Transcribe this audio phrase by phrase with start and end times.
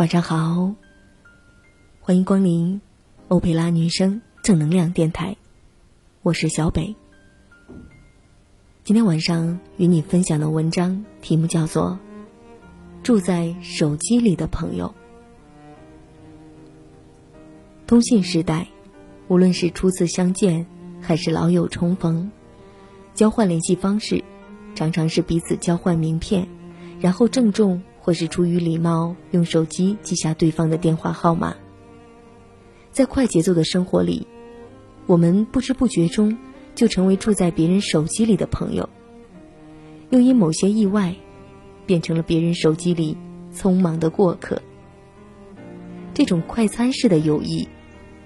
[0.00, 0.74] 晚上好，
[2.00, 2.80] 欢迎光临
[3.28, 5.36] 欧佩拉女生正能量电台，
[6.22, 6.96] 我是小北。
[8.82, 11.98] 今天晚上与你分享的文章题目叫做
[13.04, 14.86] 《住在手机里的朋友》。
[17.86, 18.68] 通信时代，
[19.28, 20.66] 无论是初次相见，
[21.02, 22.30] 还是老友重逢，
[23.12, 24.24] 交换联系方式，
[24.74, 26.48] 常常是彼此交换名片，
[27.00, 27.82] 然后郑重。
[28.00, 31.54] 或是出于礼貌，用手机记下对方的电话号码。
[32.90, 34.26] 在快节奏的生活里，
[35.06, 36.36] 我们不知不觉中
[36.74, 38.88] 就成为住在别人手机里的朋友，
[40.08, 41.14] 又因某些意外，
[41.86, 43.16] 变成了别人手机里
[43.54, 44.60] 匆忙的过客。
[46.14, 47.68] 这种快餐式的友谊，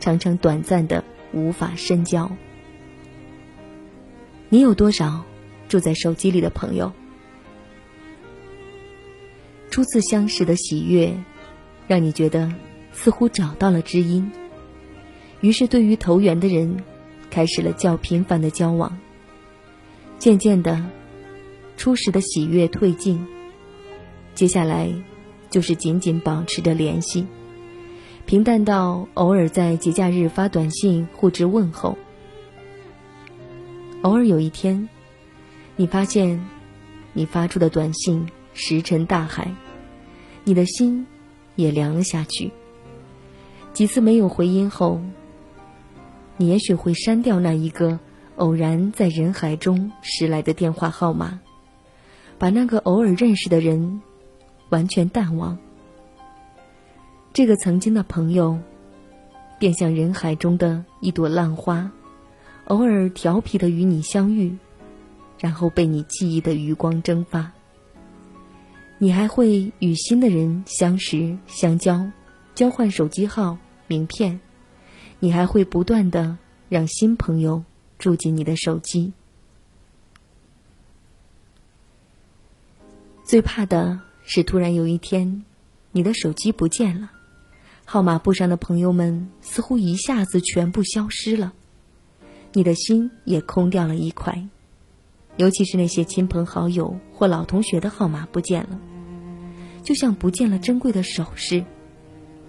[0.00, 2.30] 常常短暂的无法深交。
[4.48, 5.24] 你有多少
[5.68, 6.92] 住在手机里的朋友？
[9.78, 11.16] 初次相识的喜悦，
[11.86, 12.52] 让你觉得
[12.90, 14.28] 似乎找到了知音。
[15.40, 16.82] 于是，对于投缘的人，
[17.30, 18.98] 开始了较频繁的交往。
[20.18, 20.84] 渐渐的，
[21.76, 23.24] 初时的喜悦褪尽，
[24.34, 24.92] 接下来
[25.48, 27.24] 就是紧紧保持着联系，
[28.26, 31.96] 平淡到偶尔在节假日发短信互致问候。
[34.02, 34.88] 偶尔有一天，
[35.76, 36.44] 你发现
[37.12, 39.54] 你发出的短信石沉大海。
[40.48, 41.06] 你的心
[41.56, 42.50] 也凉了下去。
[43.74, 44.98] 几次没有回音后，
[46.38, 48.00] 你也许会删掉那一个
[48.36, 51.38] 偶然在人海中拾来的电话号码，
[52.38, 54.00] 把那个偶尔认识的人
[54.70, 55.58] 完全淡忘。
[57.34, 58.58] 这个曾经的朋友，
[59.58, 61.90] 便像人海中的一朵浪花，
[62.68, 64.56] 偶尔调皮的与你相遇，
[65.38, 67.52] 然后被你记忆的余光蒸发。
[68.98, 72.10] 你还会与新的人相识、相交，
[72.54, 74.40] 交换手机号、名片。
[75.20, 76.36] 你还会不断的
[76.68, 77.64] 让新朋友
[77.98, 79.12] 住进你的手机。
[83.24, 85.44] 最怕的是突然有一天，
[85.92, 87.10] 你的手机不见了，
[87.84, 91.52] 号码簿上的朋友们似乎一下子全部消失了，
[92.52, 94.48] 你的心也空掉了一块。
[95.36, 98.80] 尤其是那些亲朋好友或老同学的号码不见了。
[99.88, 101.64] 就像不见了珍贵的首饰，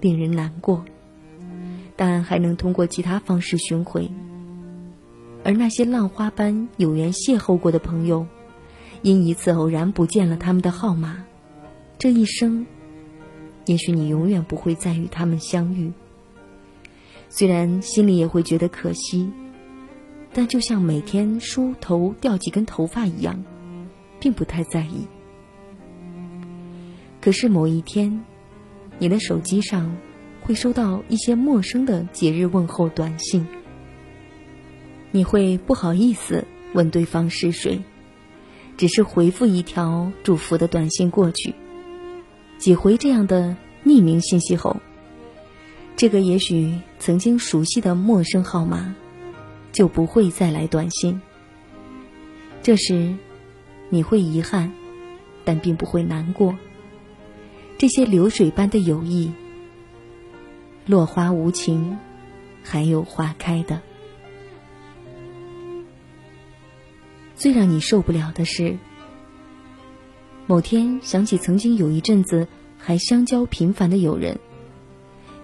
[0.00, 0.84] 令人难过。
[1.96, 4.08] 但还能通过其他方式寻回。
[5.42, 8.24] 而那些浪花般有缘邂逅过的朋友，
[9.02, 11.24] 因一次偶然不见了他们的号码，
[11.98, 12.64] 这一生，
[13.66, 15.92] 也许你永远不会再与他们相遇。
[17.28, 19.28] 虽然心里也会觉得可惜，
[20.32, 23.42] 但就像每天梳头掉几根头发一样，
[24.20, 25.04] 并不太在意。
[27.24, 28.22] 可是某一天，
[28.98, 29.96] 你的手机上
[30.42, 33.46] 会收到一些陌生的节日问候短信，
[35.10, 37.82] 你会不好意思问对方是谁，
[38.76, 41.54] 只是回复一条祝福的短信过去。
[42.58, 44.76] 几回这样的匿名信息后，
[45.96, 48.94] 这个也许曾经熟悉的陌生号码
[49.72, 51.18] 就不会再来短信。
[52.62, 53.14] 这时，
[53.88, 54.70] 你会遗憾，
[55.42, 56.54] 但并不会难过。
[57.84, 59.30] 这些流水般的友谊，
[60.86, 61.98] 落花无情，
[62.62, 63.82] 还有花开的。
[67.36, 68.78] 最让你受不了的是，
[70.46, 74.38] 某天想起曾经有一阵子还相交频繁的友人，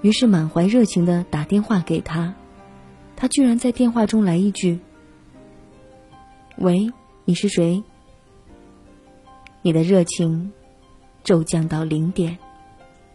[0.01, 2.35] 于是满怀热情的打电话给他，
[3.17, 4.79] 他居然在电话中来一句
[6.57, 6.91] ：“喂，
[7.27, 7.85] 你是谁？”
[9.61, 10.55] 你的热情。
[11.31, 12.37] 骤降到零点，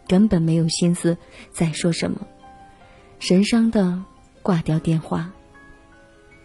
[0.08, 1.14] 根本没有心思
[1.52, 2.26] 再说什么，
[3.18, 4.02] 神伤的
[4.40, 5.30] 挂掉电话。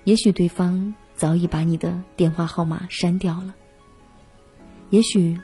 [0.04, 3.56] 也许对方早已把你的电话号码删掉了，
[4.90, 5.40] 也许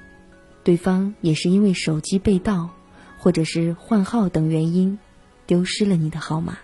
[0.66, 2.70] 对方也是因为手机被盗，
[3.18, 5.00] 或者是换号等原因，
[5.46, 6.58] 丢失了你的号码。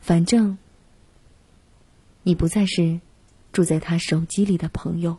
[0.00, 0.56] 反正，
[2.22, 3.00] 你不再是
[3.50, 5.16] 住在他手机里的朋友。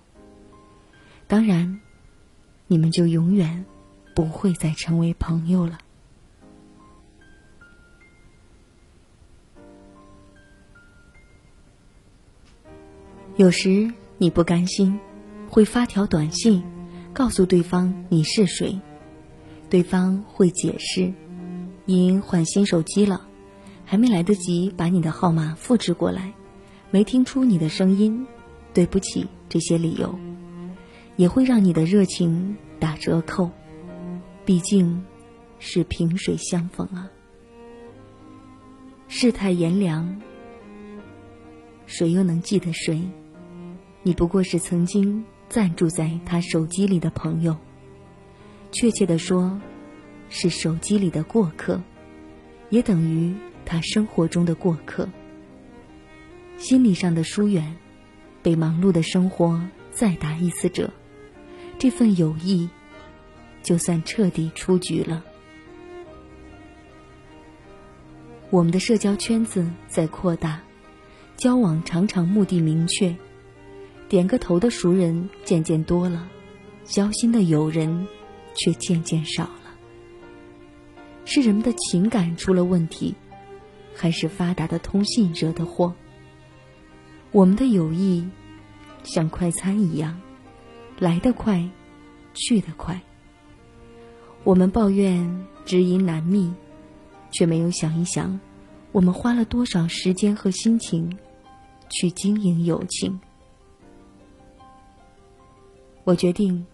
[1.28, 1.82] 当然。
[2.68, 3.66] 你们就永远
[4.16, 5.78] 不会再成为朋友了。
[13.36, 14.98] 有时你不甘心，
[15.50, 16.64] 会发条短信
[17.12, 18.80] 告诉对方你是谁，
[19.70, 21.14] 对方会解释，
[21.86, 23.28] 因换新手机了，
[23.84, 26.34] 还没来得及把你的号码复制过来，
[26.92, 28.26] 没听出你的声音，
[28.74, 30.18] 对不起，这些理由。
[31.16, 33.50] 也会让你的热情打折扣，
[34.46, 35.04] 毕竟
[35.60, 37.10] 是萍水相逢啊。
[39.08, 40.22] 世态炎凉，
[41.86, 43.02] 谁又能记得谁？
[44.04, 47.56] 你不过是曾经暂住在他手机里的朋友，
[48.72, 49.60] 确切的说，
[50.30, 51.82] 是手机里的过客，
[52.70, 53.34] 也等于
[53.66, 55.08] 他生活中的过客。
[56.58, 57.76] 心理上的疏远，
[58.44, 59.62] 被忙碌的生活
[59.92, 60.92] 再打一次折，
[61.78, 62.70] 这份友谊，
[63.62, 65.24] 就算彻底出局了。
[68.50, 70.62] 我们的社交圈子在扩大，
[71.36, 73.16] 交往常常目的明确，
[74.08, 76.28] 点个头的熟人渐渐多了，
[76.86, 78.08] 交心的友人
[78.54, 79.76] 却渐渐少了。
[81.26, 83.14] 是人们的情感出了问题，
[83.94, 85.94] 还是发达的通信惹的祸？
[87.32, 88.26] 我们的友谊
[89.04, 90.22] 像快餐一样，
[90.98, 91.68] 来得快，
[92.34, 93.00] 去得快。
[94.44, 96.54] 我们抱怨知音难觅，
[97.32, 98.40] 却没有想一想，
[98.92, 101.18] 我们花了多少时间和心情
[101.90, 103.20] 去经营友情。
[106.04, 106.66] 我决定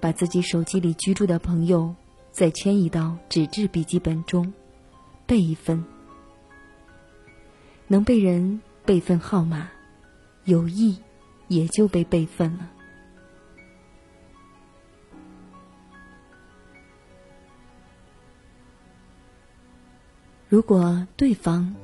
[0.00, 1.94] 把自己手机里居住的朋友
[2.30, 4.52] 再迁移到纸质笔记本中，
[5.26, 5.84] 备一份，
[7.88, 9.68] 能被人备份号码。
[10.44, 10.98] 有意，
[11.48, 12.70] 也就被备份了。
[20.54, 21.74] 如果对方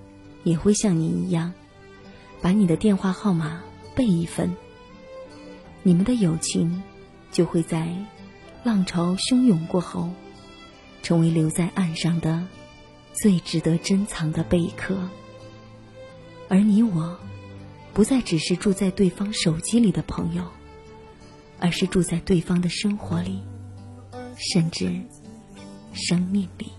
[0.45, 1.53] 也会像你一样，
[2.41, 3.63] 把你的电话号码
[3.97, 4.55] 备一份，
[5.83, 6.81] 你们的友情
[7.33, 7.93] 就会在
[8.63, 10.11] 浪潮汹涌过后，
[11.03, 12.47] 成为留在岸上的
[13.13, 14.97] 最值得珍藏的贝壳。
[16.49, 17.19] 而你我。
[17.93, 20.45] 不再只是住在对方手机里的朋友，
[21.59, 23.43] 而是住在对方的生活里，
[24.37, 24.93] 甚至
[25.93, 26.71] 生命里。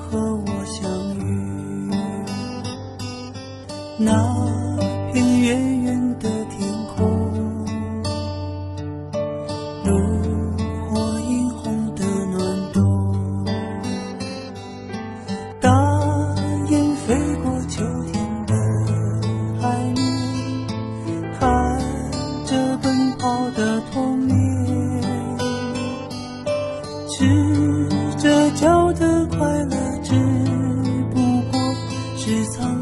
[0.00, 1.90] 和我相遇，
[3.98, 4.49] 那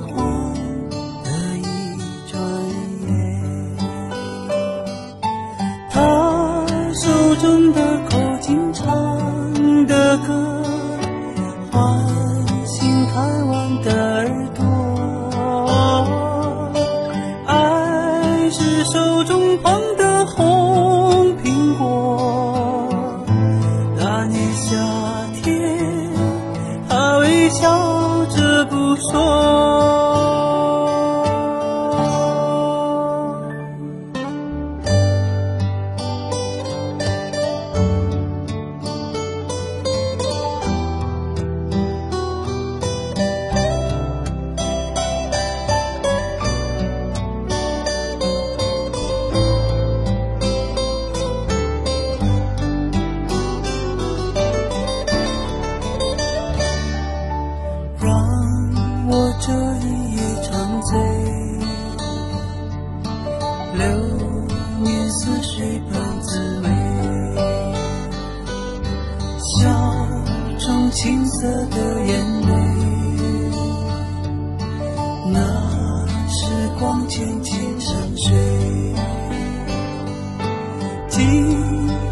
[0.06, 0.54] 黄
[1.24, 1.62] 的一
[2.30, 2.32] 转
[3.06, 3.08] 眼，
[5.90, 5.96] 他
[6.94, 7.02] 手
[7.36, 8.84] 中的口琴唱
[9.86, 10.28] 的歌，
[11.70, 11.76] 唤
[12.66, 14.60] 醒贪玩的耳朵。
[17.46, 20.07] 爱是手中捧的
[76.78, 78.32] 光渐渐沉睡，
[81.08, 81.20] 记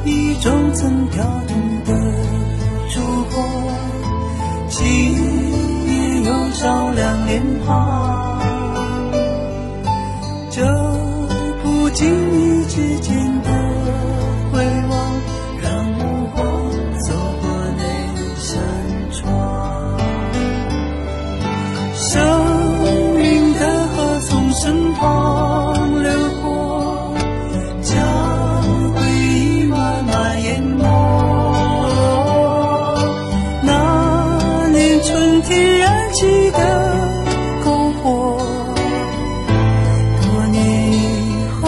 [0.05, 1.93] 忆中曾跳动的
[2.91, 3.45] 烛火。
[4.69, 4.85] 今
[5.87, 6.31] 夜又
[6.61, 8.16] 照亮脸庞，
[36.17, 36.59] 天燃起的
[37.63, 38.39] 篝火，
[40.23, 40.95] 多年以
[41.61, 41.65] 后，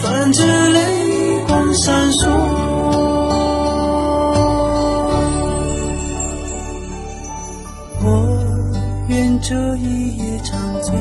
[0.00, 0.78] 泛着泪
[1.46, 2.30] 光闪烁。
[8.02, 8.06] 我
[9.08, 10.94] 愿这一夜长醉。